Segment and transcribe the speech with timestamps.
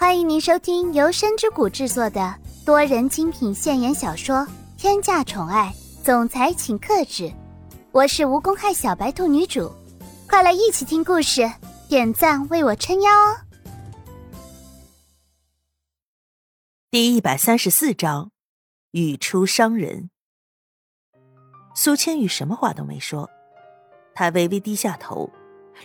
[0.00, 2.32] 欢迎您收听由深之谷制作的
[2.64, 4.36] 多人精品现言小说
[4.76, 5.74] 《天价宠爱
[6.04, 7.24] 总裁请克制》，
[7.90, 9.68] 我是无公害小白兔女主，
[10.28, 11.50] 快来一起听故事，
[11.88, 13.40] 点赞为我撑腰哦！
[16.92, 18.30] 第一百三十四章，
[18.92, 20.10] 语出伤人。
[21.74, 23.28] 苏千羽什么话都没说，
[24.14, 25.28] 他微微低下头，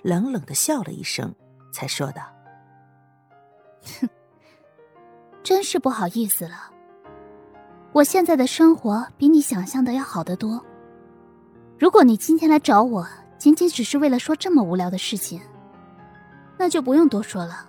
[0.04, 1.34] 冷冷的笑了一声，
[1.74, 2.22] 才说道。
[4.02, 4.10] 哼，
[5.44, 6.72] 真是不好意思了。
[7.92, 10.64] 我现在的生活比你想象的要好得多。
[11.78, 13.08] 如果你今天来找我，
[13.38, 15.42] 仅仅只是为了说这么无聊的事情，
[16.58, 17.68] 那就不用多说了。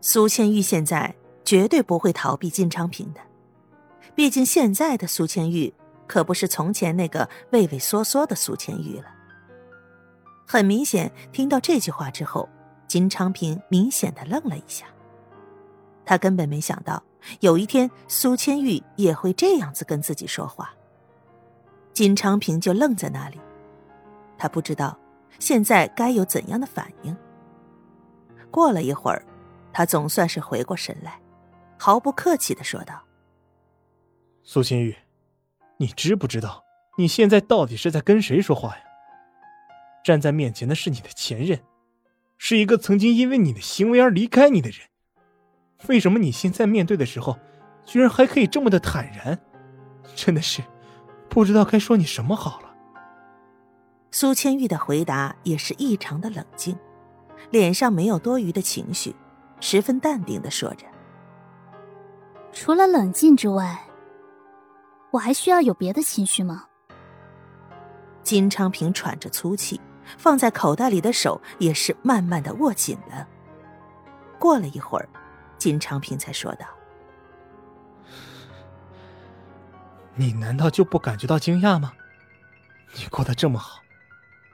[0.00, 3.20] 苏千玉现在绝对不会逃避金昌平的，
[4.14, 5.74] 毕竟现在的苏千玉
[6.06, 9.06] 可不是从前那个畏畏缩缩的苏千玉了。
[10.46, 12.48] 很明显，听到这句话之后。
[12.86, 14.86] 金昌平明显的愣了一下，
[16.04, 17.02] 他根本没想到
[17.40, 20.72] 有一天苏千玉也会这样子跟自己说话。
[21.92, 23.40] 金昌平就愣在那里，
[24.38, 24.96] 他不知道
[25.38, 27.16] 现在该有怎样的反应。
[28.50, 29.24] 过了一会儿，
[29.72, 31.20] 他总算是回过神来，
[31.78, 33.02] 毫不客气的说道
[34.44, 34.96] ：“苏千玉，
[35.78, 36.62] 你知不知道
[36.96, 38.82] 你现在到底是在跟谁说话呀？
[40.04, 41.58] 站在面前的是你的前任。”
[42.38, 44.80] 是一个曾经因为你的行为而离开你的人，
[45.88, 47.38] 为什么你现在面对的时候，
[47.84, 49.38] 居然还可以这么的坦然？
[50.14, 50.62] 真的是
[51.28, 52.66] 不知道该说你什么好了。
[54.10, 56.78] 苏千玉的回答也是异常的冷静，
[57.50, 59.14] 脸上没有多余的情绪，
[59.60, 60.86] 十分淡定的说着
[62.52, 63.82] ：“除了冷静之外，
[65.10, 66.64] 我还需要有别的情绪吗？”
[68.22, 69.80] 金昌平喘着粗气。
[70.18, 73.26] 放在口袋里的手也是慢慢的握紧了。
[74.38, 75.08] 过了一会儿，
[75.58, 76.66] 金昌平才说道
[80.14, 81.92] ：“你难道就不感觉到惊讶吗？
[82.94, 83.80] 你过得这么好，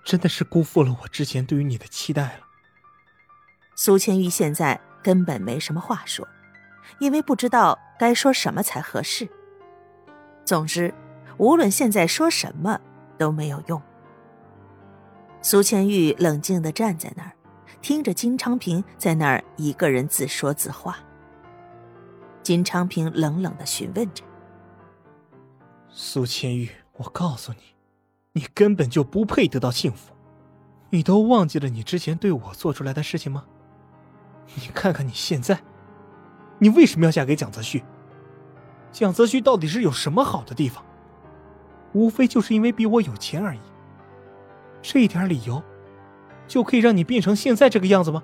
[0.05, 2.47] 真的是辜负了我之前对于你的期待了。”
[3.75, 6.27] 苏千玉现在根本没什么话说，
[6.99, 9.29] 因为不知道该说什么才合适。
[10.45, 10.95] 总之，
[11.39, 12.81] 无论现在说什么
[13.19, 13.83] 都没有用。
[15.45, 17.33] 苏千玉冷静的站在那儿，
[17.81, 20.97] 听着金昌平在那儿一个人自说自话。
[22.45, 24.23] 金昌平冷冷的询问着
[25.91, 27.59] ：“苏千玉，我告诉你，
[28.33, 30.15] 你根本就不配得到幸福。
[30.91, 33.45] 你都忘记了你之前对我做出来的事情吗？
[34.55, 35.61] 你看看你现在，
[36.61, 37.83] 你为什么要嫁给蒋泽旭？
[38.93, 40.85] 蒋泽旭到底是有什么好的地方？
[41.95, 43.59] 无非就是因为比我有钱而已。”
[44.83, 45.63] 这一点理由，
[46.47, 48.23] 就可以让你变成现在这个样子吗？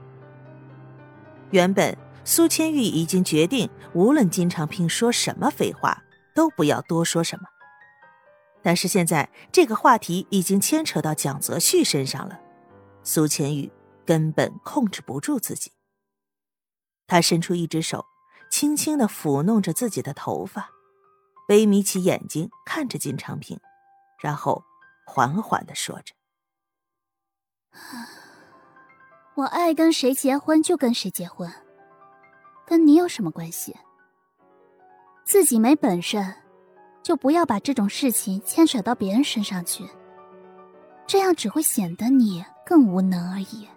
[1.51, 6.03] 原本苏千玉已经决定，无论金长平说什么废话，
[6.35, 7.45] 都不要多说什么。
[8.61, 12.41] 但是现在这个话题已经牵扯到蒋泽旭身上了，
[13.03, 13.73] 苏千玉
[14.05, 15.73] 根本控制不住自己。
[17.07, 18.05] 他伸出一只手，
[18.51, 20.71] 轻轻的抚弄着自己的头发，
[21.49, 23.59] 微眯起眼睛看着金长平，
[24.21, 24.65] 然后
[25.07, 26.18] 缓缓的说着。
[29.35, 31.49] 我爱跟谁结婚就跟谁结婚，
[32.67, 33.77] 跟你有什么关系？
[35.25, 36.35] 自己没本事，
[37.03, 39.85] 就不要把这种事情牵扯到别人身上去，
[41.07, 43.69] 这样只会显得你更无能而已。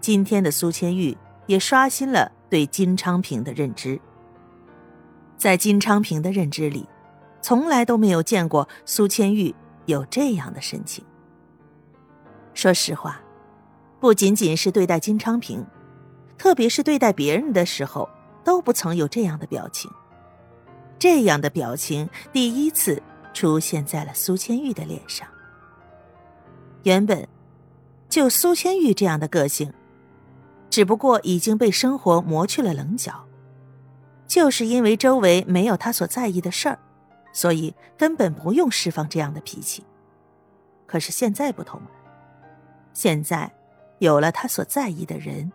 [0.00, 1.16] 今天的苏千玉
[1.46, 4.00] 也刷新了对金昌平的认知，
[5.36, 6.88] 在金昌平的认知里，
[7.42, 9.54] 从来都没有见过苏千玉
[9.86, 11.04] 有这样的神情。
[12.54, 13.20] 说实话，
[13.98, 15.64] 不仅仅是对待金昌平，
[16.36, 18.08] 特别是对待别人的时候，
[18.44, 19.90] 都不曾有这样的表情。
[20.98, 23.02] 这样的表情第一次
[23.32, 25.26] 出现在了苏千玉的脸上。
[26.84, 27.26] 原本，
[28.08, 29.72] 就苏千玉这样的个性，
[30.70, 33.24] 只不过已经被生活磨去了棱角，
[34.26, 36.78] 就是因为周围没有他所在意的事儿，
[37.32, 39.84] 所以根本不用释放这样的脾气。
[40.86, 41.90] 可是现在不同了。
[42.92, 43.50] 现在，
[43.98, 45.50] 有了他所在意的人，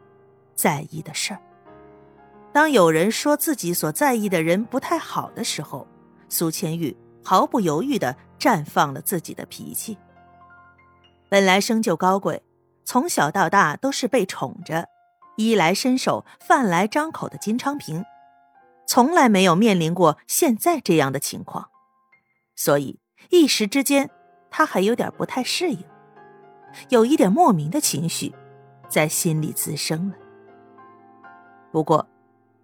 [0.56, 1.40] 在意的事儿。
[2.52, 5.88] 当有人说自己所在意的人不太好的时候，
[6.30, 9.98] 苏千玉毫不犹豫的绽放了自己的脾气。
[11.30, 12.42] 本来生就高贵，
[12.84, 14.88] 从小到大都是被宠着，
[15.36, 18.04] 衣来伸手、饭来张口的金昌平，
[18.88, 21.70] 从来没有面临过现在这样的情况，
[22.56, 23.00] 所以
[23.30, 24.10] 一时之间
[24.50, 25.84] 他还有点不太适应。
[26.90, 28.34] 有一点莫名的情绪，
[28.88, 30.16] 在心里滋生了。
[31.72, 32.08] 不过，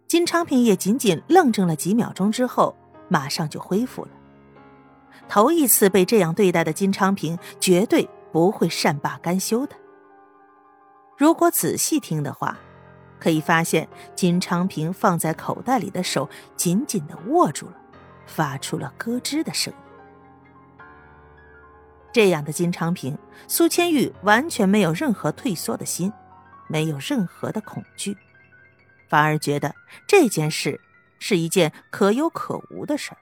[0.08, 2.76] 金昌平也仅仅愣怔了几秒钟之后，
[3.10, 4.10] 马上就恢复了。
[5.28, 9.76] 头一次被这样对待的金昌平，绝对不会善罢甘休的。
[11.18, 12.58] 如果仔细听的话，
[13.20, 17.78] 可以发现金昌平放在口袋里的手紧紧的握住了，
[18.26, 19.83] 发出了咯吱的声音。
[22.14, 23.18] 这样的金昌平，
[23.48, 26.14] 苏千玉完全没有任何退缩的心，
[26.70, 28.16] 没有任何的恐惧，
[29.10, 29.74] 反而觉得
[30.08, 30.80] 这件事
[31.20, 33.18] 是一件可有可无的事儿。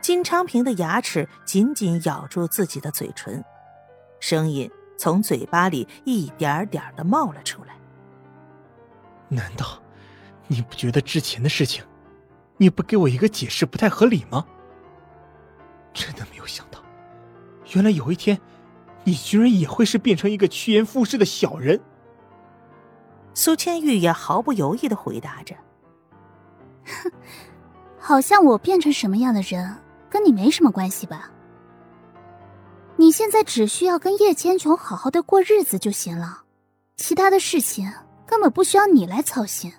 [0.00, 3.44] 金昌平的牙齿紧紧咬住自己的嘴唇，
[4.20, 7.74] 声音从嘴巴里一点点的冒了出来。
[9.28, 9.82] 难道
[10.46, 11.82] 你不觉得之前的事情，
[12.58, 14.46] 你不给我一个解释不太合理吗？
[15.92, 16.78] 真的没有想到，
[17.72, 18.40] 原来有一天，
[19.04, 21.80] 你居然也会是变成一个趋炎附势的小人。
[23.32, 25.54] 苏千玉也毫不犹豫的回答着
[26.84, 27.10] ：“哼，
[27.98, 29.76] 好像我变成什么样的人。”
[30.14, 31.28] 跟你没什么关系吧？
[32.94, 36.44] 你现在只需要跟叶千琼好好的过日子就行了，
[36.94, 37.92] 其他的事情
[38.24, 39.72] 根本不需要你来操心。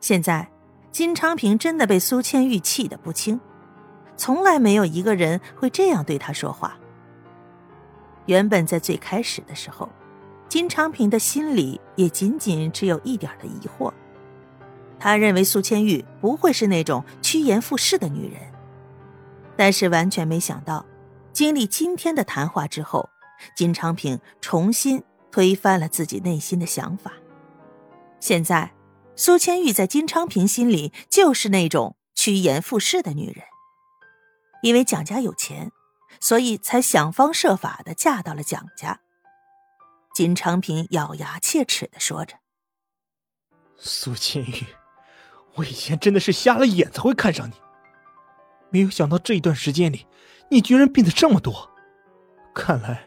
[0.00, 0.46] 现在，
[0.90, 3.40] 金昌平真的被苏千玉气得不轻，
[4.16, 6.78] 从来没有一个人会这样对他说话。
[8.26, 9.88] 原本在最开始的时候，
[10.48, 13.92] 金昌平的心里也仅仅只有一点的疑惑，
[14.98, 18.40] 他认为苏千玉不会是那种趋炎附势的女人。
[19.56, 20.84] 但是完全没想到，
[21.32, 23.08] 经历今天的谈话之后，
[23.54, 27.12] 金昌平重新推翻了自己内心的想法。
[28.20, 28.72] 现在，
[29.16, 33.44] 苏千玉在金昌平心里就是那种趋炎附势的女人。
[34.64, 35.70] 因为蒋家有钱，
[36.20, 38.98] 所以才想方设法的嫁到了蒋家。
[40.14, 42.38] 金昌平咬牙切齿的说着
[43.76, 44.64] ：“苏千玉，
[45.56, 47.52] 我以前真的是瞎了眼才会看上你。”
[48.72, 50.06] 没有想到这一段时间里，
[50.50, 51.70] 你居然变得这么多。
[52.54, 53.06] 看来，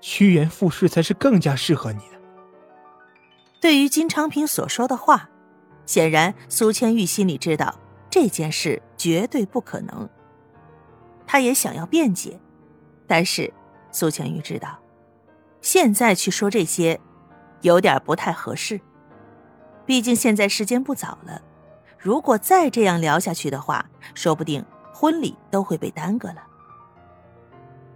[0.00, 2.20] 趋炎附势才是更加适合你的。
[3.60, 5.30] 对于金昌平所说的话，
[5.86, 7.78] 显然苏千玉心里知道
[8.10, 10.10] 这件事绝对不可能。
[11.32, 12.38] 他也想要辩解，
[13.06, 13.50] 但是
[13.90, 14.78] 苏千玉知道，
[15.62, 17.00] 现在去说这些，
[17.62, 18.78] 有点不太合适。
[19.86, 21.40] 毕竟现在时间不早了，
[21.98, 24.62] 如果再这样聊下去的话，说不定。
[24.92, 26.42] 婚礼都会被耽搁了，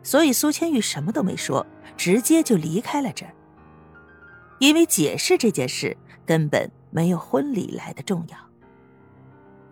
[0.02, 3.32] 所以苏千玉什么都没说，直接就离开了这儿。
[4.60, 5.94] 因为解释这件事
[6.24, 8.38] 根本没有婚礼来的重要。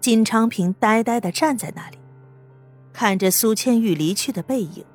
[0.00, 1.98] 金昌平呆呆的站在那里，
[2.94, 4.86] 看着苏千玉离去的背影，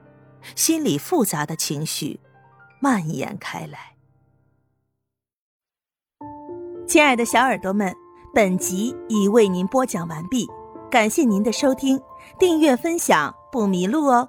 [0.55, 2.21] 心里复杂的情绪
[2.79, 3.95] 蔓延开来。
[6.87, 7.93] 亲爱的小耳朵们，
[8.33, 10.47] 本集已为您播讲完毕。
[10.89, 12.01] 感谢您的收听，
[12.39, 14.27] 订阅分享不迷路哦。